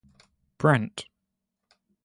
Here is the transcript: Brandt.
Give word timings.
Brandt. 0.57 1.05